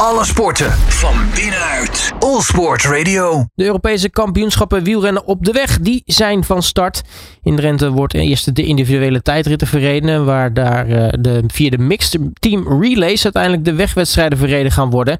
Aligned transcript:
Alle 0.00 0.24
sporten 0.24 0.70
van 0.70 1.14
binnenuit. 1.34 2.12
All 2.18 2.40
Sport 2.40 2.84
Radio. 2.84 3.44
De 3.54 3.64
Europese 3.64 4.10
kampioenschappen 4.10 4.84
wielrennen 4.84 5.26
op 5.26 5.44
de 5.44 5.52
weg, 5.52 5.78
die 5.78 6.02
zijn 6.04 6.44
van 6.44 6.62
start. 6.62 7.02
In 7.42 7.56
Drenthe 7.56 7.90
wordt 7.90 8.14
eerst 8.14 8.54
de 8.54 8.62
individuele 8.62 9.22
tijdritten 9.22 9.66
verreden, 9.66 10.24
waar 10.24 10.54
daar 10.54 10.88
uh, 10.88 11.08
de, 11.20 11.42
via 11.46 11.70
de 11.70 11.78
mixed 11.78 12.20
team 12.40 12.82
relays 12.82 13.24
uiteindelijk 13.24 13.64
de 13.64 13.74
wegwedstrijden 13.74 14.38
verreden 14.38 14.70
gaan 14.70 14.90
worden. 14.90 15.14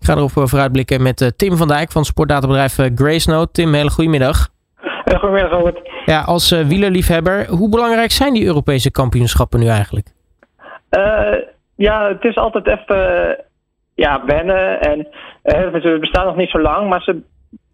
Ik 0.00 0.06
ga 0.06 0.14
erop 0.14 0.30
vooruitblikken 0.34 1.02
met 1.02 1.20
uh, 1.20 1.28
Tim 1.28 1.56
van 1.56 1.68
Dijk 1.68 1.92
van 1.92 2.04
sportdatabedrijf 2.04 2.78
Gracenote. 2.94 3.52
Tim, 3.52 3.74
hele 3.74 3.90
goedemiddag. 3.90 4.48
Goedemiddag, 5.04 5.50
Robert. 5.50 5.90
Ja, 6.04 6.20
als 6.20 6.50
wielerliefhebber, 6.50 7.46
hoe 7.46 7.68
belangrijk 7.68 8.10
zijn 8.10 8.32
die 8.32 8.44
Europese 8.44 8.90
kampioenschappen 8.90 9.60
nu 9.60 9.66
eigenlijk? 9.66 10.06
Uh, 10.90 11.02
ja, 11.74 12.08
het 12.08 12.24
is 12.24 12.36
altijd 12.36 12.66
even 12.66 13.46
ja, 13.98 14.24
wennen. 14.24 14.80
En 14.80 14.98
uh, 15.44 15.80
ze 15.80 15.96
bestaan 16.00 16.26
nog 16.26 16.36
niet 16.36 16.50
zo 16.50 16.60
lang, 16.60 16.88
maar 16.88 17.02
ze 17.02 17.22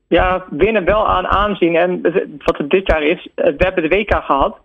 ja, 0.08 0.44
winnen 0.50 0.84
wel 0.84 1.08
aan 1.08 1.26
aanzien. 1.26 1.76
En 1.76 2.00
wat 2.44 2.58
het 2.58 2.70
dit 2.70 2.86
jaar 2.86 3.02
is, 3.02 3.28
we 3.34 3.54
hebben 3.58 3.82
de 3.82 3.96
WK 3.96 4.14
gehad. 4.24 4.56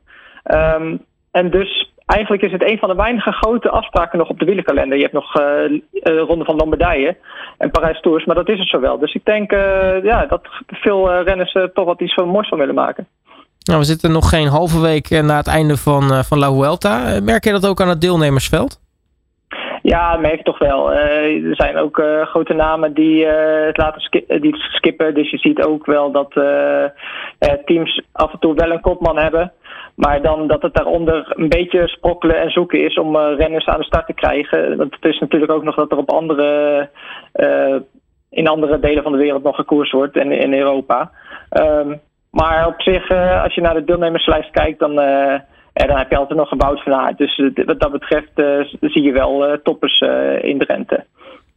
Um, 0.43 1.05
en 1.31 1.49
dus 1.49 1.93
eigenlijk 2.05 2.43
is 2.43 2.51
het 2.51 2.63
een 2.63 2.77
van 2.77 2.89
de 2.89 2.95
weinige 2.95 3.31
grote 3.31 3.69
afspraken 3.69 4.17
nog 4.17 4.29
op 4.29 4.39
de 4.39 4.45
wielerkalender. 4.45 4.97
Je 4.97 5.03
hebt 5.03 5.13
nog 5.13 5.31
de 5.31 6.25
Ronde 6.27 6.45
van 6.45 6.55
Lombardije 6.55 7.17
en 7.57 7.71
Parijs 7.71 8.01
Tours, 8.01 8.25
maar 8.25 8.35
dat 8.35 8.49
is 8.49 8.59
het 8.59 8.69
zo 8.69 8.79
wel. 8.79 8.99
Dus 8.99 9.13
ik 9.13 9.25
denk 9.25 9.51
ja, 10.03 10.25
dat 10.25 10.47
veel 10.67 11.11
uh, 11.11 11.23
renners 11.23 11.51
toch 11.73 11.85
wat 11.85 12.01
iets 12.01 12.13
van 12.13 12.27
moois 12.27 12.47
van 12.47 12.57
willen 12.57 12.75
maken. 12.75 13.07
Nou, 13.63 13.79
we 13.79 13.85
zitten 13.85 14.11
nog 14.11 14.29
geen 14.29 14.47
halve 14.47 14.81
week 14.81 15.09
na 15.09 15.37
het 15.37 15.47
einde 15.47 15.77
van, 15.77 16.23
van 16.23 16.39
La 16.39 16.51
Vuelta. 16.51 17.19
Merk 17.23 17.43
je 17.43 17.51
dat 17.51 17.67
ook 17.67 17.81
aan 17.81 17.89
het 17.89 18.01
deelnemersveld? 18.01 18.79
Ja, 19.81 20.17
merk 20.17 20.43
toch 20.43 20.57
wel. 20.57 20.91
Uh, 20.91 21.49
er 21.49 21.55
zijn 21.55 21.77
ook 21.77 21.97
uh, 21.97 22.25
grote 22.25 22.53
namen 22.53 22.93
die 22.93 23.25
uh, 23.25 23.65
het 23.65 23.77
laten 23.77 24.25
die 24.41 24.55
skippen. 24.55 25.13
Dus 25.13 25.31
je 25.31 25.37
ziet 25.37 25.63
ook 25.63 25.85
wel 25.85 26.11
dat 26.11 26.31
teams 27.65 28.01
af 28.11 28.31
en 28.31 28.39
toe 28.39 28.53
wel 28.53 28.71
een 28.71 28.81
kopman 28.81 29.17
hebben. 29.17 29.51
Maar 29.95 30.21
dan 30.21 30.47
dat 30.47 30.61
het 30.61 30.73
daaronder 30.73 31.33
een 31.35 31.49
beetje 31.49 31.87
sprokkelen 31.87 32.41
en 32.41 32.49
zoeken 32.49 32.83
is 32.83 32.97
om 32.97 33.17
renners 33.17 33.65
aan 33.65 33.79
de 33.79 33.85
start 33.85 34.05
te 34.05 34.13
krijgen. 34.13 34.77
Want 34.77 34.95
het 34.95 35.05
is 35.05 35.19
natuurlijk 35.19 35.51
ook 35.51 35.63
nog 35.63 35.75
dat 35.75 35.91
er 35.91 35.97
op 35.97 36.11
andere, 36.11 36.89
in 38.29 38.47
andere 38.47 38.79
delen 38.79 39.03
van 39.03 39.11
de 39.11 39.17
wereld 39.17 39.43
nog 39.43 39.55
gekoers 39.55 39.91
wordt 39.91 40.17
en 40.17 40.31
in 40.31 40.53
Europa. 40.53 41.11
Um, 41.51 41.99
maar 42.31 42.67
op 42.67 42.81
zich, 42.81 43.11
als 43.43 43.55
je 43.55 43.61
naar 43.61 43.73
de 43.73 43.83
deelnemerslijst 43.83 44.51
kijkt, 44.51 44.79
dan 44.79 44.93
en 45.81 45.87
dan 45.87 45.97
heb 45.97 46.09
je 46.09 46.17
altijd 46.17 46.39
nog 46.39 46.49
gebouwd 46.49 46.83
van. 46.83 47.13
Dus 47.15 47.51
wat 47.65 47.79
dat 47.79 47.91
betreft 47.91 48.31
uh, 48.35 48.45
zie 48.81 49.03
je 49.03 49.11
wel 49.11 49.47
uh, 49.47 49.53
toppers 49.63 50.03
in 50.41 50.59
Drenthe. 50.59 51.05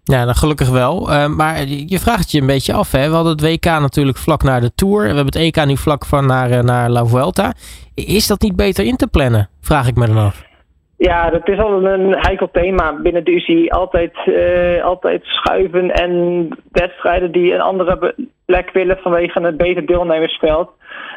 Ja, 0.05 0.25
dan 0.25 0.35
gelukkig 0.35 0.71
wel. 0.71 1.01
maar 1.29 1.65
je 1.67 1.99
vraagt 1.99 2.21
het 2.21 2.31
je 2.31 2.41
een 2.41 2.47
beetje 2.47 2.73
af. 2.73 2.93
Hè? 2.93 3.09
We 3.09 3.15
hadden 3.15 3.33
het 3.33 3.43
WK 3.43 3.65
natuurlijk 3.65 4.19
vlak 4.19 4.43
naar 4.43 4.61
de 4.61 4.75
Tour. 4.75 5.01
We 5.01 5.07
hebben 5.07 5.25
het 5.25 5.37
EK 5.37 5.65
nu 5.65 5.77
vlak 5.77 6.05
van 6.05 6.27
naar, 6.27 6.65
naar 6.65 6.91
La 6.91 7.05
Vuelta. 7.05 7.53
Is 7.95 8.27
dat 8.27 8.41
niet 8.41 8.57
beter 8.57 8.85
in 8.85 8.97
te 8.97 9.07
plannen? 9.07 9.49
Vraag 9.61 9.89
ik 9.89 9.97
me 9.97 10.07
dan 10.07 10.17
af. 10.17 10.51
Ja, 10.97 11.31
dat 11.31 11.49
is 11.49 11.59
al 11.59 11.85
een 11.85 12.15
heikel 12.19 12.49
thema 12.53 13.01
binnen 13.03 13.25
de 13.25 13.31
UCI. 13.31 13.69
Altijd, 13.69 14.13
uh, 14.27 14.85
altijd 14.85 15.25
schuiven 15.25 15.91
en 15.91 16.49
wedstrijden 16.71 17.33
die 17.33 17.55
een 17.55 17.61
andere 17.61 18.15
plek 18.53 18.71
willen 18.73 18.99
vanwege 18.99 19.41
het 19.41 19.57
beter 19.57 19.87
deelnemersveld. 19.87 20.71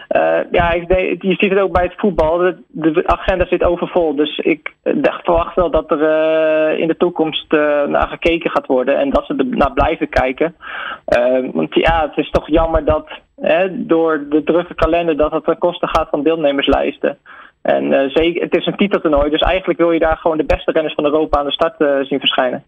Uh, 0.10 0.40
ja, 0.52 0.72
ik 0.72 0.88
je 1.22 1.36
ziet 1.38 1.50
het 1.50 1.60
ook 1.60 1.72
bij 1.72 1.84
het 1.84 1.94
voetbal. 1.98 2.38
De, 2.68 3.04
agenda 3.06 3.46
zit 3.46 3.64
overvol. 3.64 4.16
Dus 4.16 4.38
ik 4.38 4.74
dacht, 4.84 5.24
verwacht 5.24 5.56
wel 5.56 5.72
dat 5.72 5.92
er 5.92 6.02
uh, 6.02 6.80
in 6.80 6.88
de 6.88 6.98
toekomst 6.98 7.52
naar 7.88 8.08
gekeken 8.08 8.52
gaat 8.52 8.66
worden. 8.66 8.98
En 8.98 9.10
dat 9.10 9.26
ze 9.26 9.36
er 9.38 9.46
naar 9.46 9.74
blijven 9.74 10.10
kijken. 10.10 10.56
want 11.54 11.76
ja, 11.76 12.02
het 12.02 12.18
is 12.18 12.30
toch 12.30 12.48
jammer 12.50 12.86
dat 12.86 13.08
door 13.72 14.26
de 14.30 14.44
drukke 14.44 14.76
kalender 14.76 15.18
dat 15.18 15.32
het 15.32 15.44
ten 15.44 15.58
koste 15.58 15.88
gaat 15.88 16.10
van 16.10 16.24
deelnemerslijsten. 16.24 17.18
En 17.62 18.10
zeker, 18.10 18.42
het 18.42 18.58
is 18.58 18.66
een 18.66 18.78
titeltoernooi, 18.78 19.30
dus 19.30 19.42
eigenlijk 19.42 19.80
wil 19.80 19.92
je 19.92 20.00
daar 20.00 20.18
gewoon 20.18 20.38
de 20.38 20.44
beste 20.54 20.72
renners 20.72 20.94
van 20.96 21.06
Europa 21.06 21.40
aan 21.40 21.46
de 21.46 21.52
start 21.52 21.76
zien 22.08 22.20
verschijnen. 22.20 22.64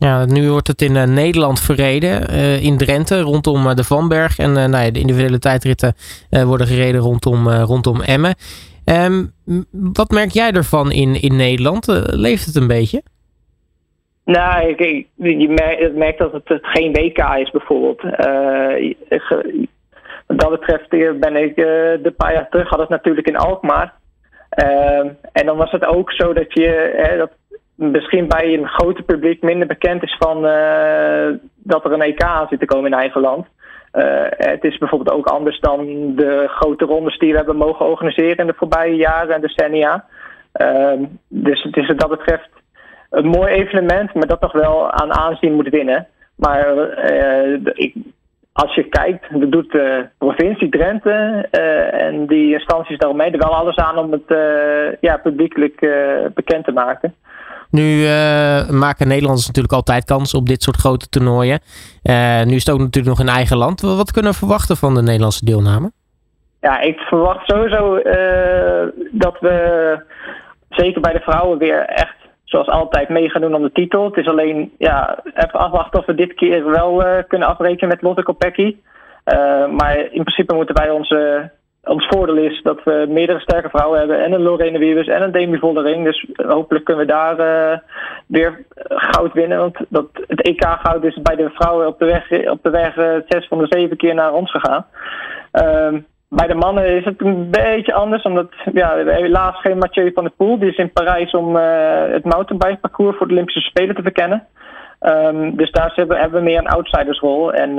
Ja, 0.00 0.24
nu 0.24 0.50
wordt 0.50 0.66
het 0.66 0.82
in 0.82 0.94
uh, 0.94 1.04
Nederland 1.04 1.60
verreden, 1.60 2.28
in 2.60 2.78
Drenthe, 2.78 3.20
rondom 3.20 3.74
de 3.74 3.84
Vanberg. 3.84 4.38
En 4.38 4.52
nou 4.52 4.84
ja, 4.84 4.90
de 4.90 5.00
individuele 5.00 5.38
tijdritten 5.38 5.94
worden 6.30 6.66
gereden 6.66 7.00
rondom, 7.00 7.48
rondom 7.48 8.00
Emmen. 8.00 8.34
Um, 8.84 9.32
wat 9.94 10.10
merk 10.10 10.30
jij 10.30 10.52
ervan 10.52 10.92
in, 10.92 11.22
in 11.22 11.36
Nederland? 11.36 11.86
leeft 12.06 12.46
het 12.46 12.56
een 12.56 12.66
beetje? 12.66 13.02
Nou, 14.24 14.68
ik, 14.68 15.06
je 15.16 15.48
merkt, 15.48 15.96
merkt 15.96 16.18
dat 16.18 16.32
het, 16.32 16.58
geen 16.62 16.92
WK 16.92 17.18
is 17.18 17.50
bijvoorbeeld. 17.50 18.02
wat 20.26 20.38
dat 20.38 20.50
betreft 20.50 20.88
ben 21.20 21.36
ik 21.36 21.56
de 21.56 22.14
paar 22.16 22.32
jaar 22.32 22.48
terug, 22.48 22.68
had 22.68 22.78
het 22.78 22.88
natuurlijk 22.88 23.26
in 23.26 23.36
Alkmaar. 23.36 23.94
Uh, 24.62 24.98
en 25.32 25.46
dan 25.46 25.56
was 25.56 25.70
het 25.70 25.84
ook 25.84 26.12
zo 26.12 26.32
dat 26.32 26.52
je 26.52 26.92
hè, 26.96 27.16
dat 27.16 27.30
misschien 27.80 28.28
bij 28.28 28.54
een 28.54 28.68
groter 28.68 29.04
publiek 29.04 29.42
minder 29.42 29.66
bekend 29.66 30.02
is 30.02 30.16
van 30.18 30.36
uh, 30.44 31.28
dat 31.56 31.84
er 31.84 31.92
een 31.92 32.02
EK 32.02 32.22
aan 32.22 32.46
zit 32.48 32.58
te 32.60 32.66
komen 32.66 32.92
in 32.92 32.98
eigen 32.98 33.20
land. 33.20 33.46
Uh, 33.92 34.02
het 34.28 34.64
is 34.64 34.78
bijvoorbeeld 34.78 35.16
ook 35.16 35.26
anders 35.26 35.60
dan 35.60 35.86
de 36.16 36.44
grote 36.48 36.84
rondes 36.84 37.18
die 37.18 37.30
we 37.30 37.36
hebben 37.36 37.56
mogen 37.56 37.86
organiseren 37.86 38.36
in 38.36 38.46
de 38.46 38.54
voorbije 38.56 38.96
jaren 38.96 39.34
en 39.34 39.40
decennia. 39.40 40.04
Uh, 40.60 40.92
dus 41.28 41.62
het 41.62 41.76
is 41.76 41.86
wat 41.86 41.98
dat 41.98 42.08
betreft 42.08 42.48
een 43.10 43.26
mooi 43.26 43.52
evenement, 43.52 44.14
maar 44.14 44.26
dat 44.26 44.40
toch 44.40 44.52
wel 44.52 44.90
aan 44.90 45.12
aanzien 45.12 45.54
moet 45.54 45.68
winnen. 45.68 46.06
Maar 46.36 46.66
ik, 47.74 47.94
als 48.52 48.74
je 48.74 48.82
kijkt, 48.82 49.40
dat 49.40 49.52
doet 49.52 49.72
de 49.72 50.08
provincie 50.18 50.68
Drenthe 50.68 51.48
en 51.90 52.26
die 52.26 52.52
instanties 52.52 52.98
daaromheen 52.98 53.32
er 53.32 53.38
wel 53.38 53.54
alles 53.54 53.76
aan 53.76 53.98
om 53.98 54.12
het 54.12 54.38
ja, 55.00 55.16
publiekelijk 55.16 55.80
bekend 56.34 56.64
te 56.64 56.72
maken. 56.72 57.14
Nu 57.70 58.02
maken 58.70 59.08
Nederlanders 59.08 59.46
natuurlijk 59.46 59.74
altijd 59.74 60.04
kans 60.04 60.34
op 60.34 60.46
dit 60.46 60.62
soort 60.62 60.76
grote 60.76 61.08
toernooien. 61.08 61.60
nu 62.44 62.54
is 62.54 62.64
het 62.64 62.70
ook 62.70 62.78
natuurlijk 62.78 63.18
nog 63.18 63.20
in 63.20 63.34
eigen 63.34 63.56
land. 63.56 63.80
Wat 63.80 64.12
kunnen 64.12 64.32
we 64.32 64.38
verwachten 64.38 64.76
van 64.76 64.94
de 64.94 65.02
Nederlandse 65.02 65.44
deelname? 65.44 65.90
Ja, 66.60 66.80
ik 66.80 66.98
verwacht 66.98 67.46
sowieso 67.46 68.02
dat 69.10 69.36
we 69.40 69.56
zeker 70.68 71.00
bij 71.00 71.12
de 71.12 71.20
vrouwen 71.20 71.58
weer 71.58 71.84
echt 71.84 72.14
zoals 72.44 72.68
altijd 72.68 73.08
mee 73.08 73.30
gaan 73.30 73.40
doen 73.40 73.54
om 73.54 73.62
de 73.62 73.72
titel. 73.72 74.04
Het 74.04 74.16
is 74.16 74.26
alleen 74.26 74.72
ja, 74.78 75.18
even 75.34 75.58
afwachten 75.58 76.00
of 76.00 76.06
we 76.06 76.14
dit 76.14 76.34
keer 76.34 76.70
wel 76.70 77.04
kunnen 77.28 77.48
afrekenen 77.48 77.88
met 77.88 78.02
Lotte 78.02 78.22
Kopecky. 78.22 78.76
Maar 79.70 79.96
in 79.96 80.22
principe 80.22 80.54
moeten 80.54 80.74
wij 80.74 80.90
onze, 80.90 81.50
ons 81.84 82.06
voordeel 82.06 82.36
is 82.36 82.60
dat 82.62 82.82
we 82.84 83.06
meerdere 83.08 83.40
sterke 83.40 83.68
vrouwen 83.68 83.98
hebben. 83.98 84.24
En 84.24 84.32
een 84.32 84.42
Lorene 84.42 84.78
Wiebes 84.78 85.06
en 85.06 85.22
een 85.22 85.32
Demi 85.32 85.58
Voldering. 85.58 86.04
Dus 86.04 86.26
hopelijk 86.46 86.84
kunnen 86.84 87.06
we 87.06 87.12
daar 87.12 87.40
uh, 87.40 87.78
weer 88.26 88.64
goud 88.88 89.32
winnen. 89.32 89.58
Want 89.58 89.76
dat, 89.88 90.06
het 90.26 90.42
EK 90.42 90.64
goud 90.64 91.04
is 91.04 91.22
bij 91.22 91.36
de 91.36 91.50
vrouwen 91.50 91.86
op 91.86 91.98
de 91.98 92.04
weg, 92.04 92.50
op 92.50 92.62
de 92.62 92.70
weg 92.70 92.94
zes 93.28 93.48
van 93.48 93.58
de 93.58 93.66
zeven 93.68 93.96
keer 93.96 94.14
naar 94.14 94.32
ons 94.32 94.50
gegaan. 94.50 94.86
Ehm, 95.52 96.00
bij 96.28 96.46
de 96.46 96.54
mannen 96.54 96.86
is 96.86 97.04
het 97.04 97.20
een 97.20 97.50
beetje 97.50 97.92
anders, 97.92 98.22
omdat 98.22 98.52
ja, 98.72 99.04
we 99.04 99.12
helaas 99.12 99.60
geen 99.60 99.78
Mathieu 99.78 100.12
van 100.14 100.24
der 100.24 100.32
Poel. 100.36 100.58
Die 100.58 100.70
is 100.70 100.76
in 100.76 100.92
Parijs 100.92 101.30
om 101.30 101.56
het 101.56 102.24
mountainbike-parcours 102.24 103.16
voor 103.16 103.26
de 103.26 103.32
Olympische 103.32 103.60
Spelen 103.60 103.94
te 103.94 104.02
verkennen. 104.02 104.46
Um, 105.00 105.56
dus 105.56 105.70
daar 105.70 105.92
hebben, 105.94 106.32
we 106.32 106.40
meer 106.40 106.58
een 106.58 106.68
outsidersrol. 106.68 107.52
En, 107.52 107.78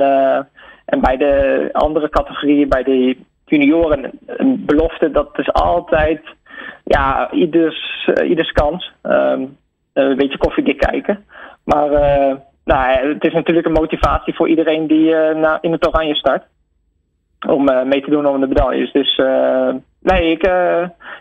en 0.84 1.00
bij 1.00 1.16
de 1.16 1.68
andere 1.72 2.08
categorieën, 2.08 2.68
bij 2.68 2.82
de 2.82 3.16
junioren, 3.56 4.10
een 4.26 4.64
belofte, 4.66 5.10
dat 5.10 5.38
is 5.38 5.52
altijd 5.52 6.20
ja, 6.84 7.30
ieders, 7.30 8.10
uh, 8.14 8.28
ieders 8.28 8.52
kans. 8.52 8.92
Um, 9.02 9.56
een 9.92 10.16
beetje 10.16 10.38
koffiedik 10.38 10.78
kijken. 10.78 11.24
Maar 11.64 11.90
nou, 12.64 13.08
het 13.08 13.24
is 13.24 13.32
natuurlijk 13.32 13.66
een 13.66 13.72
motivatie 13.72 14.34
voor 14.34 14.48
iedereen 14.48 14.86
die 14.86 15.08
in 15.60 15.72
het 15.72 15.86
oranje 15.86 16.14
start 16.14 16.42
om 17.48 17.64
mee 17.64 18.02
te 18.02 18.10
doen 18.10 18.26
om 18.26 18.40
de 18.40 18.46
medailles. 18.46 18.92
Dus 18.92 19.20
nee, 20.00 20.30
ik 20.30 20.40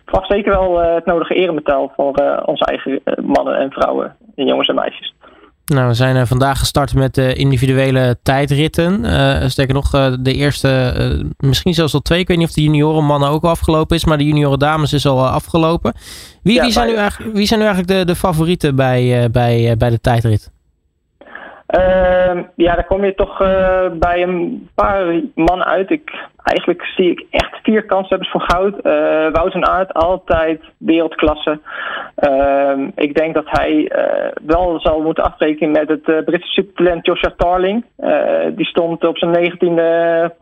verwacht 0.05 0.31
zeker 0.31 0.51
wel 0.51 0.79
het 0.79 1.05
nodige 1.05 1.33
eremetaal 1.33 1.91
voor 1.95 2.41
onze 2.45 2.65
eigen 2.65 3.01
mannen 3.21 3.57
en 3.57 3.71
vrouwen, 3.71 4.15
en 4.35 4.45
jongens 4.45 4.67
en 4.67 4.75
meisjes. 4.75 5.13
Nou, 5.71 5.87
we 5.87 5.93
zijn 5.93 6.27
vandaag 6.27 6.59
gestart 6.59 6.93
met 6.93 7.15
de 7.15 7.33
individuele 7.33 8.17
tijdritten. 8.23 9.05
sterker 9.51 9.73
nog, 9.73 9.89
de 10.19 10.33
eerste, 10.33 11.25
misschien 11.37 11.73
zelfs 11.73 11.93
al 11.93 12.01
twee. 12.01 12.19
Ik 12.19 12.27
weet 12.27 12.37
niet 12.37 12.47
of 12.47 12.53
de 12.53 12.63
junioren 12.63 13.03
mannen 13.03 13.29
ook 13.29 13.43
al 13.43 13.49
afgelopen 13.49 13.95
is, 13.95 14.05
maar 14.05 14.17
de 14.17 14.25
junioren 14.25 14.59
dames 14.59 14.93
is 14.93 15.05
al 15.05 15.27
afgelopen. 15.27 15.93
Wie, 16.43 16.55
ja, 16.55 16.63
wie, 16.63 16.71
zijn, 16.71 16.87
nu 16.87 16.95
eigenlijk, 16.95 17.35
wie 17.35 17.45
zijn 17.45 17.59
nu 17.59 17.65
eigenlijk 17.65 17.99
de, 17.99 18.05
de 18.05 18.19
favorieten 18.19 18.75
bij, 18.75 19.31
bij, 19.31 19.77
bij 19.77 19.89
de 19.89 20.01
tijdrit? 20.01 20.51
Uh, 21.77 22.43
ja, 22.55 22.73
daar 22.75 22.85
kom 22.85 23.05
je 23.05 23.15
toch 23.15 23.41
uh, 23.41 23.85
bij 23.91 24.23
een 24.23 24.69
paar 24.75 25.21
mannen 25.35 25.67
uit. 25.67 25.89
Ik, 25.89 26.11
eigenlijk 26.43 26.85
zie 26.85 27.11
ik 27.11 27.25
echt 27.29 27.59
vier 27.63 27.85
kanshebbers 27.85 28.31
voor 28.31 28.41
goud. 28.41 28.73
Uh, 28.83 29.31
Wout 29.31 29.53
en 29.53 29.67
Aert, 29.67 29.93
altijd 29.93 30.61
wereldklasse. 30.77 31.59
Uh, 32.19 32.87
ik 32.95 33.15
denk 33.15 33.33
dat 33.33 33.49
hij 33.49 33.91
wel 34.41 34.79
zal 34.79 35.01
moeten 35.01 35.23
afrekenen 35.23 35.71
met 35.71 35.89
het 35.89 36.25
Britse 36.25 36.51
supertalent 36.51 37.05
Joshua 37.05 37.33
Tarling. 37.37 37.85
die 38.55 38.65
stond 38.65 39.05
op 39.05 39.17
zijn 39.17 39.31
negentiende 39.31 40.33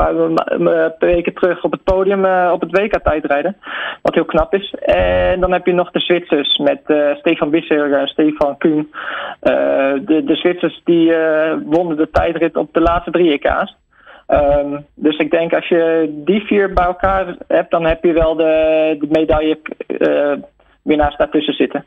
paar 0.00 0.92
weken 0.98 1.34
terug 1.34 1.64
op 1.64 1.72
het 1.72 1.84
podium 1.84 2.24
uh, 2.24 2.50
op 2.52 2.60
het 2.60 2.70
WK-tijdrijden. 2.70 3.56
Wat 4.02 4.14
heel 4.14 4.24
knap 4.24 4.54
is. 4.54 4.74
En 4.82 5.40
dan 5.40 5.52
heb 5.52 5.66
je 5.66 5.72
nog 5.72 5.90
de 5.90 6.00
Zwitsers 6.00 6.58
met 6.58 6.80
uh, 6.86 7.14
Stefan 7.14 7.50
Wisser 7.50 7.92
en 7.92 8.08
Stefan 8.08 8.58
Kuhn. 8.58 8.78
Uh, 8.78 9.52
de, 10.06 10.22
de 10.24 10.36
Zwitsers 10.36 10.80
die 10.84 11.12
wonnen 11.64 11.96
de 11.96 12.10
tijdrit 12.10 12.56
op 12.56 12.72
de 12.72 12.80
laatste 12.80 13.10
drie 13.10 13.32
EK's. 13.32 13.76
Um, 14.28 14.86
dus 14.94 15.16
ik 15.16 15.30
denk 15.30 15.54
als 15.54 15.68
je 15.68 16.12
die 16.24 16.40
vier 16.40 16.72
bij 16.72 16.84
elkaar 16.84 17.36
hebt, 17.48 17.70
dan 17.70 17.84
heb 17.86 18.04
je 18.04 18.12
wel 18.12 18.34
de, 18.34 18.96
de 19.00 19.06
medaille 19.10 19.58
winnaars 20.82 21.16
daartussen 21.16 21.54
zitten. 21.54 21.84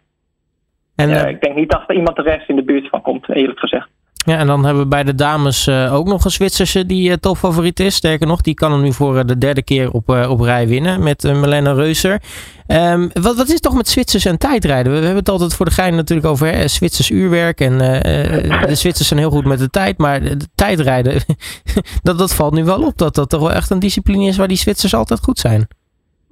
En, 0.96 1.28
ik 1.28 1.42
denk 1.42 1.56
niet 1.56 1.72
dat 1.72 1.84
er 1.88 1.96
iemand 1.96 2.16
de 2.16 2.22
rest 2.22 2.50
in 2.50 2.56
de 2.56 2.64
buurt 2.64 2.90
van 2.90 3.02
komt, 3.02 3.30
eerlijk 3.30 3.60
gezegd. 3.60 3.90
Ja, 4.26 4.38
en 4.38 4.48
dan 4.48 4.66
hebben 4.66 4.84
we 4.84 4.90
bij 4.90 5.04
de 5.04 5.16
dames 5.16 5.68
uh, 5.68 5.94
ook 5.94 6.08
nog 6.08 6.26
een 6.26 6.32
Zwitserse 6.32 6.86
die 6.86 7.10
uh, 7.10 7.16
topfavoriet 7.16 7.80
is. 7.80 7.96
Sterker 7.96 8.28
nog, 8.28 8.42
die 8.42 8.54
kan 8.54 8.72
hem 8.72 8.82
nu 8.82 8.94
voor 8.94 9.18
uh, 9.18 9.22
de 9.26 9.38
derde 9.38 9.64
keer 9.64 9.92
op, 9.92 10.10
op 10.10 10.40
rij 10.40 10.68
winnen 10.68 11.04
met 11.04 11.24
Melena 11.24 11.72
Reuser. 11.72 12.22
Um, 12.68 13.10
wat, 13.14 13.36
wat 13.36 13.50
is 13.50 13.60
toch 13.60 13.74
met 13.74 13.90
Zwitsers 13.90 14.26
en 14.26 14.38
tijdrijden? 14.38 14.92
We, 14.92 14.98
we, 14.98 15.06
hebben 15.06 15.24
het 15.24 15.30
altijd 15.30 15.54
voor 15.54 15.66
de 15.66 15.72
gein 15.72 15.96
natuurlijk 15.96 16.28
over 16.28 16.48
hè, 16.48 16.68
Zwitsers 16.68 17.10
uurwerk. 17.10 17.60
En 17.60 17.78
de 17.78 18.76
Zwitsers 18.76 19.08
zijn 19.08 19.20
heel 19.20 19.30
goed 19.30 19.46
met 19.46 19.60
de 19.60 19.70
tijd. 19.70 19.98
Maar 19.98 20.22
de 20.22 20.48
tijdrijden, 20.56 21.24
dat, 22.04 22.18
dat 22.18 22.34
valt 22.34 22.54
nu 22.54 22.64
wel 22.64 22.84
op. 22.84 22.98
Dat 22.98 23.16
dat 23.16 23.30
toch 23.30 23.42
wel 23.42 23.52
echt 23.52 23.70
een 23.70 23.80
discipline 23.80 24.26
is 24.26 24.38
waar 24.38 24.48
die 24.48 24.58
Zwitsers 24.58 24.94
altijd 24.94 25.20
goed 25.24 25.40
zijn. 25.40 25.68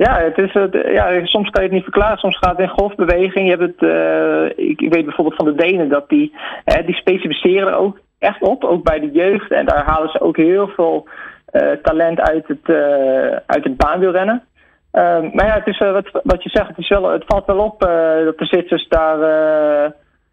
Ja, 0.07 0.19
het 0.19 0.37
is, 0.37 0.53
ja, 0.93 1.25
soms 1.25 1.49
kan 1.49 1.61
je 1.61 1.67
het 1.67 1.71
niet 1.71 1.83
verklaren. 1.83 2.17
Soms 2.17 2.37
gaat 2.37 2.57
het 2.57 2.59
in 2.59 2.77
golfbeweging. 2.77 3.49
Je 3.49 3.55
hebt 3.57 3.61
het, 3.61 3.81
uh, 3.81 4.69
ik, 4.69 4.81
ik, 4.81 4.93
weet 4.93 5.05
bijvoorbeeld 5.05 5.35
van 5.35 5.45
de 5.45 5.55
Denen 5.55 5.89
dat 5.89 6.09
die, 6.09 6.35
uh, 6.65 6.85
die 6.85 6.95
specificeren 6.95 7.77
ook 7.77 7.99
echt 8.19 8.41
op, 8.41 8.63
ook 8.63 8.83
bij 8.83 8.99
de 8.99 9.11
jeugd. 9.11 9.51
En 9.51 9.65
daar 9.65 9.83
halen 9.85 10.09
ze 10.09 10.21
ook 10.21 10.37
heel 10.37 10.67
veel 10.67 11.07
uh, 11.53 11.71
talent 11.71 12.19
uit 12.19 12.47
het, 12.47 12.75
uit 13.45 13.63
het 13.63 13.77
baanwielrennen. 13.77 14.43
Ehm, 14.91 15.29
maar 15.33 15.45
ja, 15.45 15.53
het 15.53 15.67
is 15.67 15.77
wat, 15.77 16.21
wat 16.23 16.43
je 16.43 16.49
zegt, 16.49 16.67
het, 16.67 16.77
is 16.77 16.89
wel, 16.89 17.11
het 17.11 17.23
valt 17.27 17.45
wel 17.45 17.59
op 17.59 17.79
dat 18.25 18.37
de 18.37 18.45
zitters 18.45 18.87
daar 18.87 19.19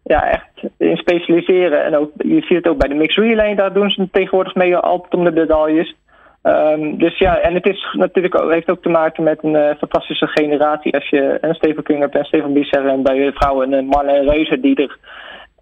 ja, 0.03 0.29
echt 0.29 0.71
in 0.77 0.97
specialiseren. 0.97 1.83
En 1.83 1.95
ook, 1.95 2.11
je 2.17 2.41
ziet 2.41 2.57
het 2.57 2.67
ook 2.67 2.77
bij 2.77 2.89
de 2.89 2.95
mixed 2.95 3.23
relay, 3.23 3.55
daar 3.55 3.73
doen 3.73 3.89
ze 3.89 4.09
tegenwoordig 4.11 4.55
mee 4.55 4.77
altijd 4.77 5.13
om 5.13 5.23
de 5.23 5.31
medailles. 5.31 5.95
Um, 6.43 6.97
dus 6.97 7.17
ja, 7.17 7.39
en 7.39 7.53
het 7.53 7.65
is 7.65 7.95
natuurlijk 7.97 8.41
ook, 8.41 8.51
heeft 8.51 8.69
ook 8.69 8.81
te 8.81 8.89
maken 8.89 9.23
met 9.23 9.43
een 9.43 9.53
uh, 9.53 9.69
fantastische 9.77 10.27
generatie. 10.27 10.93
Als 10.93 11.09
je 11.09 11.37
een 11.41 11.55
Steven 11.55 11.83
King 11.83 11.99
hebt 11.99 12.15
en 12.15 12.25
Steven 12.25 12.53
Bisser 12.53 12.87
en 12.87 13.03
bij 13.03 13.17
de 13.17 13.31
vrouwen 13.33 13.73
een 13.73 13.85
Marlene 13.85 14.31
Reuze 14.31 14.59
die 14.59 14.75
er 14.75 14.97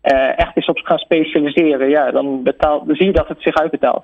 uh, 0.03 0.39
echt 0.39 0.57
is 0.57 0.65
op 0.65 0.77
gaan 0.77 0.97
specialiseren. 0.97 1.89
Ja, 1.89 2.11
dan, 2.11 2.43
betaalt, 2.43 2.87
dan 2.87 2.95
zie 2.95 3.05
je 3.05 3.11
dat 3.11 3.27
het 3.27 3.41
zich 3.41 3.55
uitbetaalt. 3.55 4.03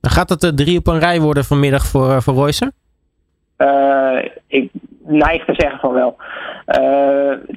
Gaat 0.00 0.28
het 0.28 0.44
uh, 0.44 0.50
drie 0.50 0.78
op 0.78 0.86
een 0.86 0.98
rij 0.98 1.20
worden 1.20 1.44
vanmiddag 1.44 1.86
voor, 1.86 2.22
voor 2.22 2.34
Royce? 2.34 2.72
ik 4.46 4.70
neig 5.04 5.44
te 5.44 5.54
zeggen 5.56 5.78
van 5.80 5.92
wel. 5.92 6.16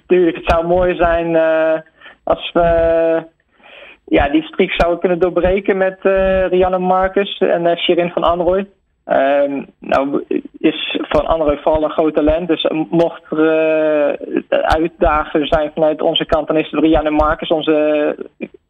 tuurlijk, 0.08 0.36
het 0.36 0.46
zou 0.46 0.68
mooi 0.68 0.96
zijn 0.96 1.36
als 2.24 2.52
we 2.54 3.24
ja, 4.12 4.30
die 4.30 4.44
streak 4.44 4.72
zou 4.72 4.98
kunnen 4.98 5.20
doorbreken 5.20 5.78
met 5.78 6.00
uh, 6.04 6.48
Rianne 6.48 6.78
Marcus 6.78 7.38
en 7.38 7.66
uh, 7.66 7.76
Shirin 7.76 8.12
van 8.12 8.24
Anrooy. 8.24 8.68
Uh, 9.08 9.64
nou 9.80 10.24
is 10.58 11.00
Van 11.02 11.28
Anrooy 11.28 11.58
vooral 11.58 11.84
een 11.84 11.92
groot 11.92 12.16
talent. 12.16 12.48
Dus 12.48 12.72
mocht 12.90 13.22
er 13.30 13.38
uh, 13.40 14.60
uitdagen 14.60 15.48
zijn 15.48 15.72
vanuit 15.74 16.02
onze 16.02 16.26
kant, 16.26 16.48
dan 16.48 16.58
is 16.58 16.72
het 16.72 16.80
Rianne 16.80 17.10
Marcus 17.10 17.50
onze 17.50 18.16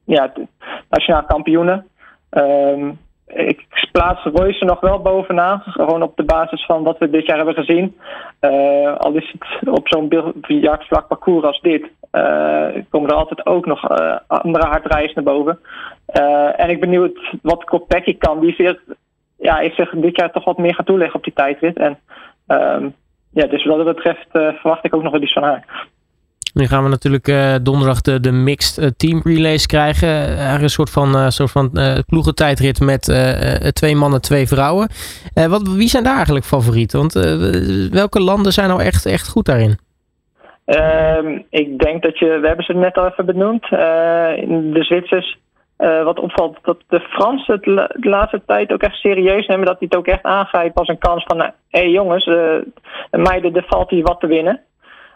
ja, 0.05 0.31
nationaal 0.89 1.23
kampioene. 1.23 1.83
Um, 2.31 2.99
ik 3.27 3.65
plaats 3.91 4.23
Royce 4.23 4.65
nog 4.65 4.79
wel 4.79 4.99
bovenaan. 4.99 5.61
Gewoon 5.65 6.01
op 6.01 6.15
de 6.15 6.23
basis 6.23 6.65
van 6.65 6.83
wat 6.83 6.97
we 6.97 7.09
dit 7.09 7.25
jaar 7.25 7.37
hebben 7.37 7.55
gezien. 7.55 7.97
Al 8.97 9.13
is 9.13 9.35
het 9.37 9.69
op 9.69 9.87
zo'n 9.87 10.09
vlak 10.87 11.07
parcours 11.07 11.45
als 11.45 11.61
dit. 11.61 11.89
Uh, 12.11 12.67
komen 12.89 13.09
er 13.09 13.15
altijd 13.15 13.45
ook 13.45 13.65
nog 13.65 13.91
uh, 13.91 14.15
andere 14.27 14.65
hardrijders 14.65 15.13
naar 15.13 15.23
boven. 15.23 15.59
en 16.55 16.69
ik 16.69 16.79
ben 16.79 16.89
benieuwd 16.89 17.19
wat 17.41 17.63
Kopecky 17.63 18.17
kan. 18.17 18.39
Die 18.39 18.53
zich, 18.53 18.79
ja, 19.37 19.59
is 19.59 19.75
zich 19.75 19.89
dit 19.89 20.15
jaar 20.15 20.31
toch 20.31 20.45
wat 20.45 20.57
meer 20.57 20.75
gaan 20.75 20.85
toeleggen 20.85 21.15
op 21.15 21.23
die 21.23 21.33
tijdrit. 21.33 21.77
En 21.77 21.99
um, 22.47 22.95
ja, 23.29 23.47
dus 23.47 23.65
wat 23.65 23.77
dat 23.77 23.95
betreft 23.95 24.27
verwacht 24.31 24.85
ik 24.85 24.95
ook 24.95 25.03
nog 25.03 25.11
wel 25.11 25.21
iets 25.21 25.33
van 25.33 25.43
haar. 25.43 25.89
Nu 26.53 26.67
gaan 26.67 26.83
we 26.83 26.89
natuurlijk 26.89 27.27
uh, 27.27 27.55
donderdag 27.63 28.01
de, 28.01 28.31
mixed 28.31 28.77
uh, 28.77 28.89
team 28.97 29.21
relays 29.23 29.65
krijgen. 29.65 30.09
Een 30.61 30.69
soort 30.69 30.89
van, 30.89 31.15
uh, 31.15 31.29
soort 31.29 31.51
van 31.51 31.71
ploegentijdrit 32.05 32.79
met 32.79 33.01
twee 33.73 33.95
mannen, 33.95 34.21
twee 34.21 34.47
vrouwen. 34.47 34.89
wat, 35.33 35.67
wie 35.67 35.89
zijn 35.89 36.03
daar 36.03 36.15
eigenlijk 36.15 36.45
favorieten? 36.45 36.99
Want 36.99 37.13
welke 37.93 38.21
landen 38.21 38.53
zijn 38.53 38.67
nou 38.67 38.81
echt, 38.81 39.05
echt 39.05 39.27
goed 39.27 39.45
daarin? 39.45 39.79
Ehm, 40.75 41.39
ik 41.49 41.79
denk 41.79 42.01
dat 42.01 42.19
je, 42.19 42.39
we 42.39 42.47
hebben 42.47 42.65
ze 42.65 42.73
net 42.73 42.97
al 42.97 43.07
even 43.07 43.25
benoemd, 43.25 43.69
de 43.69 44.83
Zwitsers. 44.83 45.37
wat 45.77 46.19
opvalt, 46.19 46.57
dat 46.61 46.77
de 46.87 46.99
Fransen 46.99 47.53
het 47.53 47.63
de 47.63 48.09
laatste 48.09 48.41
tijd 48.45 48.73
ook 48.73 48.81
echt 48.81 48.95
serieus 48.95 49.47
nemen. 49.47 49.65
Dat 49.65 49.79
die 49.79 49.87
het 49.87 49.97
ook 49.97 50.07
echt 50.07 50.23
aangrijpen 50.23 50.75
als 50.75 50.87
een 50.87 50.97
kans 50.97 51.23
van, 51.23 51.39
hé 51.39 51.51
hey 51.69 51.89
jongens, 51.89 52.25
meiden, 53.11 53.55
er 53.55 53.65
valt 53.67 53.89
hier 53.89 54.03
wat 54.03 54.19
te 54.19 54.27
winnen. 54.27 54.61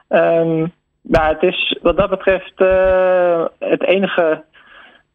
Um, 0.09 0.73
nou, 1.07 1.33
het 1.33 1.43
is 1.43 1.77
wat 1.81 1.97
dat 1.97 2.09
betreft 2.09 2.53
uh, 2.61 3.45
het 3.59 3.83
enige 3.83 4.43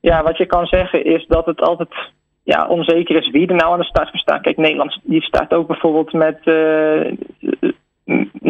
ja, 0.01 0.23
wat 0.23 0.37
je 0.37 0.47
kan 0.47 0.67
zeggen 0.67 1.05
is 1.05 1.27
dat 1.27 1.47
het 1.47 1.61
altijd 1.61 1.95
ja, 2.43 2.67
onzeker 2.67 3.17
is 3.17 3.31
wie 3.31 3.49
er 3.49 3.55
nou 3.55 3.73
aan 3.73 3.79
de 3.79 3.85
start 3.85 4.11
staat. 4.13 4.41
Kijk, 4.41 4.57
Nederland 4.57 4.99
die 5.03 5.23
staat 5.23 5.55
ook 5.55 5.67
bijvoorbeeld 5.67 6.13
met 6.13 6.39
uh, 6.45 7.13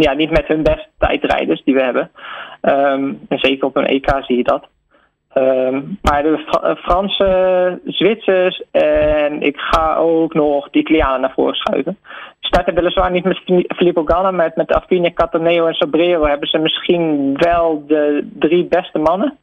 ja, 0.02 0.12
niet 0.12 0.30
met 0.30 0.46
hun 0.46 0.62
beste 0.62 0.88
tijdrijders 0.98 1.64
die 1.64 1.74
we 1.74 1.82
hebben. 1.82 2.10
Um, 2.62 3.20
en 3.28 3.38
zeker 3.38 3.66
op 3.66 3.76
een 3.76 3.86
EK 3.86 4.10
zie 4.20 4.36
je 4.36 4.42
dat. 4.42 4.68
Um, 5.34 5.98
maar 6.02 6.22
de 6.22 6.38
Fra 6.46 6.76
Franse, 6.76 7.80
Zwitsers 7.84 8.62
en 8.70 9.42
ik 9.42 9.56
ga 9.56 9.96
ook 9.96 10.34
nog 10.34 10.70
die 10.70 10.82
Italianen 10.82 11.20
naar 11.20 11.32
voren 11.34 11.54
schuiven 11.54 11.98
starten 12.50 12.74
weliswaar 12.74 13.10
niet 13.10 13.24
met 13.24 13.40
Filippo 13.76 14.04
Ganna, 14.04 14.30
maar 14.30 14.52
met 14.54 14.72
Affine, 14.72 15.12
Cataneo 15.12 15.66
en 15.66 15.74
Sobrero 15.74 16.26
hebben 16.26 16.48
ze 16.48 16.58
misschien 16.58 17.36
wel 17.36 17.84
de 17.86 18.28
drie 18.38 18.64
beste 18.64 18.98
mannen. 18.98 19.38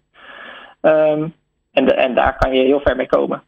Um, 0.82 1.34
en, 1.72 1.86
de, 1.86 1.94
en 1.94 2.16
daar 2.16 2.38
kan 2.38 2.54
je 2.54 2.64
heel 2.64 2.80
ver 2.80 2.96
mee 2.96 3.08
komen. 3.08 3.44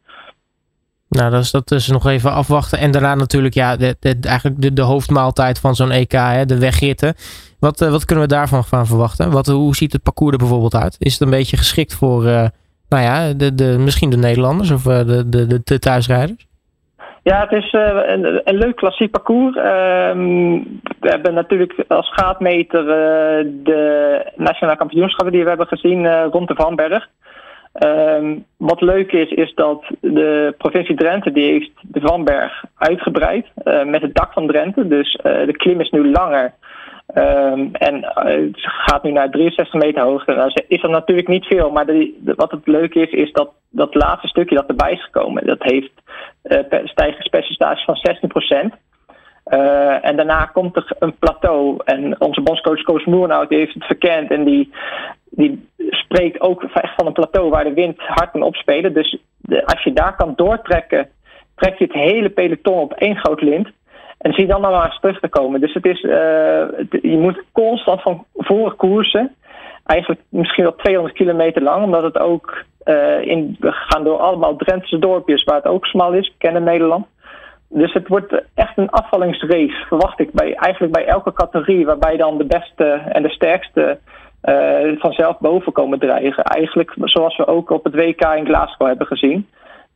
Nou, 1.10 1.32
dat 1.32 1.42
is, 1.42 1.51
dat 1.51 1.72
is 1.72 1.88
nog 1.88 2.08
even 2.08 2.32
afwachten. 2.32 2.80
En 2.80 2.92
daarna 2.92 3.16
natuurlijk 3.16 3.54
ja, 3.54 3.78
eigenlijk 4.22 4.62
de, 4.62 4.74
de 4.74 4.82
hoofdmaaltijd 4.82 5.60
van 5.60 5.75
zo'n 5.75 5.92
EK, 5.92 6.12
hè, 6.12 6.46
de 6.46 6.60
wegritten. 6.60 7.13
Wat, 7.60 7.82
uh, 7.82 7.89
wat 7.89 8.06
kunnen 8.06 8.28
we 8.28 8.34
daarvan 8.34 8.63
van 8.63 8.86
verwachten? 8.86 9.32
Wat, 9.32 9.48
hoe 9.48 9.75
ziet 9.75 9.94
het 9.94 10.04
parcours 10.04 10.32
er 10.32 10.38
bijvoorbeeld 10.38 10.75
uit? 10.75 10.96
Is 11.00 11.13
het 11.13 11.22
een 11.22 11.30
beetje 11.30 11.58
geschikt 11.58 11.96
voor, 11.96 12.24
uh, 12.24 12.46
nou 12.89 13.04
ja, 13.04 13.34
de, 13.34 13.56
de, 13.56 13.75
misschien 13.80 14.10
de 14.10 14.18
Nederlanders 14.18 14.72
of 14.72 14.86
uh, 14.86 14.98
de, 15.00 15.30
de, 15.30 15.62
de 15.63 15.80
thuisrijders? 15.80 16.48
Ja, 17.24 17.39
het 17.39 17.51
is 17.51 17.74
een, 17.74 18.42
een, 18.44 18.58
leuk 18.58 18.75
klassiek 18.75 19.12
parcours. 19.12 19.56
Um, 19.56 20.80
we 21.00 21.10
hebben 21.10 21.34
natuurlijk 21.34 21.84
als 21.88 22.13
gaatmeter 22.13 22.86
de 23.63 24.32
nationale 24.36 24.78
kampioenschappen 24.78 25.34
die 25.34 25.44
we 25.44 25.50
hebben 25.50 25.68
gezien 25.68 26.24
rond 26.24 26.48
de 26.48 26.56
Vanberg. 26.56 27.08
Um, 27.83 28.45
wat 28.57 28.81
leuk 28.81 29.12
is, 29.12 29.29
is 29.29 29.53
dat 29.55 29.83
de 30.00 30.53
provincie 30.57 30.95
Drenthe 30.95 31.31
die 31.31 31.51
heeft 31.51 31.71
de 31.81 32.00
Vanberg 32.00 32.63
uitgebreid 32.77 33.45
met 33.86 34.01
het 34.01 34.15
dak 34.15 34.33
van 34.33 34.48
Drenthe. 34.48 34.88
Dus 34.88 35.19
de 35.24 35.55
klim 35.57 35.79
is 35.79 35.89
nu 35.89 36.12
langer. 36.12 36.53
Um, 37.15 37.69
en 37.74 38.05
het 38.13 38.59
gaat 38.59 39.03
nu 39.03 39.12
naar 39.12 39.29
63 39.29 39.81
meter 39.81 40.01
hoogte. 40.01 40.33
Nou, 40.33 40.51
is 40.67 40.81
dat 40.81 40.91
natuurlijk 40.91 41.27
niet 41.27 41.45
veel, 41.45 41.71
maar 41.71 41.86
de, 41.86 42.33
wat 42.36 42.51
het 42.51 42.67
leuke 42.67 43.00
is, 43.00 43.12
is 43.12 43.31
dat 43.31 43.51
dat 43.69 43.95
laatste 43.95 44.27
stukje 44.27 44.55
dat 44.55 44.67
erbij 44.67 44.91
is 44.91 45.03
gekomen, 45.03 45.45
dat 45.45 45.63
heeft 45.63 45.91
uh, 46.43 46.59
stijgingspercentage 46.83 47.86
van 47.86 47.95
16 47.95 48.29
Uh, 49.50 50.06
en 50.06 50.15
daarna 50.15 50.46
komt 50.46 50.75
er 50.75 50.91
een 51.00 51.15
plateau. 51.20 51.77
En 51.84 52.22
onze 52.22 52.41
bondscoach 52.41 52.82
Koos 52.82 53.06
Moernout 53.06 53.50
heeft 53.50 53.74
het 53.74 53.86
verkend. 53.86 54.32
En 54.32 54.44
die, 54.44 54.74
die 55.29 55.68
spreekt 55.77 56.41
ook 56.41 56.63
echt 56.63 56.94
van 56.96 57.06
een 57.06 57.13
plateau 57.13 57.50
waar 57.50 57.63
de 57.63 57.74
wind 57.74 57.98
hard 57.98 58.32
kan 58.32 58.41
opspelen. 58.41 58.94
Dus 58.94 59.18
als 59.65 59.84
je 59.84 59.94
daar 59.94 60.15
kan 60.15 60.34
doortrekken, 60.36 61.10
trek 61.56 61.77
je 61.77 61.84
het 61.84 61.94
hele 61.94 62.29
peloton 62.29 62.79
op 62.79 62.94
één 62.94 63.18
groot 63.18 63.41
lint. 63.41 63.68
En 64.18 64.34
zie 64.34 64.48
dan 64.48 64.62
nog 64.62 64.72
maar 64.72 64.86
eens 64.86 65.00
terug 65.00 65.20
te 65.20 65.27
komen. 65.27 65.62
Dus 65.62 65.74
het 65.74 65.86
is, 65.86 66.01
uh, 66.01 66.12
je 67.01 67.18
moet 67.20 67.44
constant 67.51 68.01
van 68.01 68.25
voor 68.36 68.75
koersen. 68.75 69.36
eigenlijk 69.86 70.22
misschien 70.29 70.63
wel 70.63 70.75
200 70.75 71.15
kilometer 71.15 71.62
lang, 71.62 71.84
omdat 71.84 72.03
het 72.03 72.20
ook 72.20 72.63
in, 73.22 73.56
we 73.60 73.72
gaan 73.72 74.03
door 74.03 74.18
allemaal 74.18 74.56
Drentse 74.56 75.00
dorpjes 75.00 75.44
waar 75.44 75.56
het 75.56 75.65
ook 75.65 75.86
smal 75.86 76.13
is, 76.13 76.34
bekend 76.38 76.63
Nederland. 76.63 77.06
Dus 77.70 77.94
het 77.94 78.08
wordt 78.08 78.44
echt 78.54 78.78
een 78.78 78.90
afvallingsrace, 78.90 79.86
verwacht 79.88 80.20
ik, 80.20 80.32
bij, 80.32 80.54
eigenlijk 80.56 80.94
bij 80.94 81.06
elke 81.06 81.34
categorie, 81.34 81.86
waarbij 81.86 82.18
dan 82.18 82.38
de 82.38 82.46
beste 82.46 82.84
en 82.86 83.24
de 83.24 83.30
sterkste 83.30 84.00
uh, 84.44 85.00
vanzelf 85.00 85.40
boven 85.40 85.72
komen 85.72 86.00
dreigen. 86.00 86.44
Eigenlijk 86.44 86.96
zoals 87.02 87.38
we 87.38 87.48
ook 87.48 87.70
op 87.70 87.84
het 87.84 87.96
WK 87.96 88.22
in 88.22 88.46
Glasgow 88.46 88.88
hebben 88.88 89.08
gezien. 89.08 89.48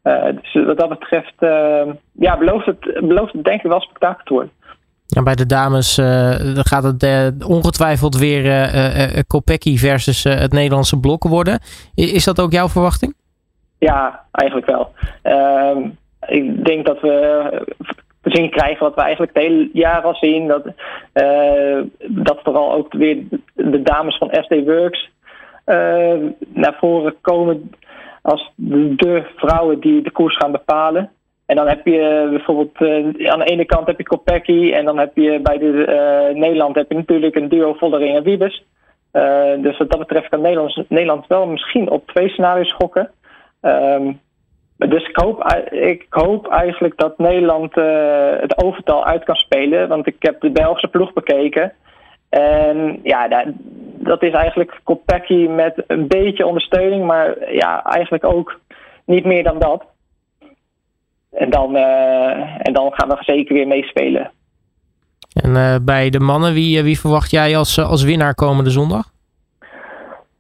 Uh, 0.04 0.24
dus 0.42 0.66
wat 0.66 0.78
dat 0.78 0.90
betreft, 0.90 1.34
uh, 1.40 1.94
ja, 2.12 2.38
belooft 2.38 2.66
het, 2.66 2.80
belooft 2.80 3.34
het 3.34 3.44
denk 3.44 3.64
ik 3.64 3.70
wel 3.70 3.82
spektakel 3.82 4.24
te 4.24 4.34
worden. 4.34 4.52
Ja, 5.06 5.24
bij 5.24 5.36
de 5.36 5.46
dames 5.46 5.96
gaat 6.56 6.84
het 6.84 7.34
ongetwijfeld 7.46 8.18
weer 8.18 9.24
Kopecky 9.28 9.78
versus 9.78 10.24
het 10.24 10.52
Nederlandse 10.52 11.00
blok 11.00 11.24
worden. 11.24 11.60
Is 11.96 12.26
dat 12.26 12.42
ook 12.42 12.52
jouw 12.52 12.68
verwachting? 12.68 13.16
Ja, 13.80 14.26
eigenlijk 14.32 14.68
wel. 14.68 14.92
Ehm, 15.22 15.90
ik 16.28 16.66
denk 16.66 16.86
dat 16.86 17.02
we 17.02 18.32
zien 18.32 18.50
krijgen 18.50 18.84
wat 18.84 18.96
we 18.96 19.02
eigenlijk 19.02 19.34
het 19.34 19.44
hele 19.44 19.70
jaar 19.74 20.02
al 20.02 20.16
zien. 20.16 20.48
Dat, 20.48 20.66
uh, 21.14 21.82
dat 22.08 22.40
vooral 22.44 22.74
ook 22.74 22.94
weer 22.94 23.24
de 23.54 23.82
dames 23.82 24.18
van 24.18 24.30
SD 24.32 24.66
Works 24.66 25.10
uh, 25.66 26.16
naar 26.54 26.76
voren 26.80 27.16
komen 27.22 27.72
als 28.22 28.52
de, 28.56 29.24
vrouwen 29.36 29.80
die 29.80 30.02
de 30.02 30.12
koers 30.12 30.38
gaan 30.38 30.52
bepalen. 30.52 31.12
En 31.46 31.56
dan 31.56 31.68
heb 31.68 31.86
je 31.86 32.28
bijvoorbeeld 32.30 32.78
aan 33.32 33.40
de 33.40 33.46
ene 33.46 33.66
kant 33.66 33.88
heb 33.88 33.98
je 33.98 34.04
Kopecky 34.04 34.72
en 34.72 34.86
dan 34.86 34.98
heb 34.98 35.12
je 35.16 35.40
bij 35.42 35.58
de, 35.58 36.32
Nederland 36.34 36.76
heb 36.76 36.90
je 36.90 36.98
natuurlijk 36.98 37.36
een 37.36 37.50
duo 37.50 37.74
Vollering 37.74 38.16
en 38.16 38.24
Wiebes. 38.24 38.66
dus 39.62 39.78
wat 39.78 39.90
dat 39.90 40.00
betreft 40.00 40.30
kan 40.30 40.42
Nederland, 40.88 41.28
wel 41.28 41.48
misschien 41.48 41.90
op 41.90 42.08
twee 42.08 42.30
scenario's 42.30 42.74
gokken. 42.74 43.10
Um, 43.62 44.20
dus 44.90 45.08
ik 45.10 45.16
hoop, 45.16 45.44
ik 45.72 46.06
hoop 46.10 46.48
eigenlijk 46.48 46.98
dat 46.98 47.18
Nederland 47.18 47.78
uh, 47.78 48.40
het 48.40 48.64
overtal 48.64 49.06
uit 49.06 49.24
kan 49.24 49.36
spelen. 49.36 49.88
Want 49.88 50.08
ik 50.08 50.16
heb 50.20 50.42
de 50.42 50.52
Belgische 50.52 50.88
ploeg 50.88 51.14
bekeken. 51.14 51.74
En 52.30 53.00
ja, 53.04 53.46
dat, 53.98 54.24
is 54.24 54.34
eigenlijk 54.34 54.80
Kopecky 54.84 55.48
met 55.48 55.84
een 55.88 56.08
beetje 56.08 56.46
ondersteuning. 56.46 57.06
Maar 57.06 57.54
ja, 57.54 57.84
eigenlijk 57.84 58.24
ook 58.24 58.60
niet 59.06 59.26
meer 59.26 59.44
dan 59.44 59.60
dat. 59.60 59.84
En 61.32 61.50
dan, 61.50 61.76
uh, 61.76 62.68
en 62.68 62.74
dan 62.74 62.92
gaan 62.94 63.10
we 63.10 63.18
zeker 63.20 63.54
weer 63.54 63.68
meespelen. 63.68 64.32
En 65.34 65.50
uh, 65.50 65.76
bij 65.82 66.10
de 66.10 66.20
mannen, 66.20 66.54
wie, 66.54 66.84
wie 66.84 67.00
verwacht 67.00 67.32
jij 67.32 67.58
als, 67.58 67.80
als 67.80 68.04
winnaar 68.04 68.36
komende 68.36 68.70
zondag? 68.70 69.12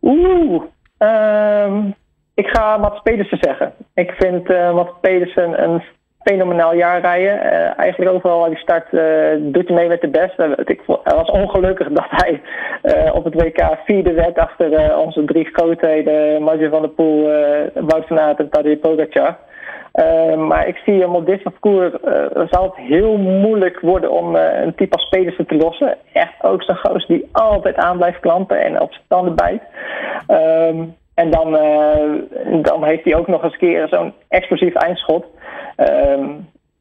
Oeh, 0.02 0.64
um, 0.98 1.96
ik 2.34 2.48
ga 2.48 2.78
Mats 2.78 3.02
Pedersen 3.02 3.38
zeggen. 3.42 3.74
Ik 3.94 4.12
vind 4.12 4.50
uh, 4.50 4.74
Mats 4.74 4.92
Pedersen 5.02 5.64
een 5.64 5.84
fenomenaal 6.22 6.74
jaar 6.74 7.02
rijden. 7.02 7.36
Uh, 7.36 7.80
eigenlijk 7.80 8.12
overal 8.12 8.46
hij 8.46 8.56
start 8.56 8.92
uh, 8.92 9.54
doet 9.54 9.68
hij 9.68 9.78
mee 9.78 9.88
met 9.88 10.02
de 10.02 10.08
beste. 10.08 10.58
Ik 10.66 10.82
hij 11.04 11.16
was 11.16 11.30
ongelukkig 11.30 11.88
dat 11.88 12.08
hij 12.10 12.42
op 13.12 13.24
het 13.24 13.34
WK 13.34 13.78
vierde 13.86 14.14
werd 14.14 14.38
achter 14.38 14.98
onze 14.98 15.24
drie 15.24 15.50
grootheden. 15.52 16.44
Marge 16.44 16.70
van 16.70 16.82
der 16.82 16.90
Poel, 16.90 17.24
Wout 17.74 18.08
van 18.08 18.20
Aert 18.20 18.40
en 18.40 18.50
Tadej 18.50 18.78
Pogacar. 18.78 19.38
maar 20.38 20.68
ik 20.68 20.78
zie 20.86 21.02
hem 21.02 21.16
op 21.16 21.26
dit 21.26 21.44
parcours 21.44 21.94
zal 22.50 22.64
het 22.64 22.76
heel 22.76 23.18
moeilijk 23.18 23.80
worden 23.80 24.12
om 24.12 24.36
een 24.36 24.76
type 24.76 24.96
als 24.96 25.10
Pedersen 25.10 25.48
te 25.48 25.56
lossen. 25.56 25.98
Echt 26.14 26.44
ook 26.44 26.64
zo'n 26.64 26.76
goos 26.76 27.08
die 27.08 27.30
altijd 27.32 27.76
aan 27.76 27.98
blijft 27.98 28.20
klampen 28.20 28.64
en 28.64 28.82
op 28.82 28.94
standen 28.94 29.36
bijt. 29.36 29.62
Um, 30.28 30.96
en 31.14 31.32
dan, 31.32 31.56
uh, 31.56 32.62
dan 32.62 32.84
heeft 32.84 33.04
hij 33.04 33.16
ook 33.16 33.28
nog 33.28 33.44
eens 33.44 33.58
keer 33.58 33.88
zo'n 33.88 34.14
explosief 34.28 34.74
eindschot. 34.74 35.26
Uh, 35.78 36.28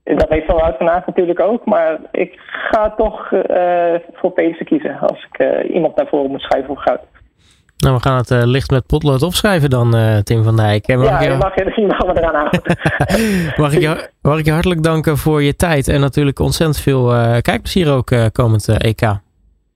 dat 0.05 0.29
heeft 0.29 0.47
Van 0.47 0.57
Wout 0.57 0.77
van 0.77 0.91
Aert 0.91 1.07
natuurlijk 1.07 1.41
ook. 1.41 1.65
Maar 1.65 1.99
ik 2.13 2.41
ga 2.71 2.91
toch 2.97 3.31
uh, 3.31 3.95
voor 4.13 4.31
Pedersen 4.31 4.67
kiezen 4.67 4.99
als 4.99 5.27
ik 5.31 5.41
uh, 5.41 5.75
iemand 5.75 5.97
naar 5.97 6.07
voren 6.07 6.31
moet 6.31 6.41
schrijven 6.41 6.67
voor 6.67 6.83
goud. 6.83 7.01
Nou, 7.77 7.95
we 7.95 8.03
gaan 8.03 8.17
het 8.17 8.31
uh, 8.31 8.43
licht 8.45 8.71
met 8.71 8.87
potlood 8.87 9.23
opschrijven 9.23 9.71
dan, 9.71 9.97
uh, 9.97 10.19
Tim 10.19 10.43
van 10.45 10.57
Dijk. 10.57 10.89
Mag 10.89 11.07
ja, 11.07 11.21
je... 11.21 11.37
mag 11.37 11.55
je 11.55 11.65
eraan 12.15 12.49
mag, 13.63 13.73
ik 13.73 13.81
je, 13.81 14.09
mag 14.23 14.39
ik 14.39 14.45
je 14.45 14.53
hartelijk 14.53 14.83
danken 14.83 15.17
voor 15.17 15.43
je 15.43 15.57
tijd 15.57 15.89
en 15.89 16.01
natuurlijk 16.01 16.39
ontzettend 16.39 16.81
veel 16.81 17.15
uh, 17.15 17.37
kijkplezier 17.41 17.93
ook 17.93 18.33
komend 18.33 18.69
EK. 18.69 19.01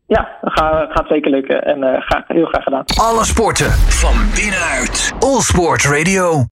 Ja, 0.07 0.29
dat 0.41 0.53
gaat, 0.53 0.93
gaat 0.93 1.09
zeker 1.09 1.31
lukken 1.31 1.63
en 1.63 2.03
graag, 2.03 2.23
heel 2.27 2.45
graag 2.47 2.63
gedaan. 2.63 2.85
Alle 3.01 3.25
sporten 3.25 3.71
van 3.73 4.15
binnenuit. 4.35 5.13
All 5.19 5.41
Sport 5.41 5.85
Radio. 5.85 6.45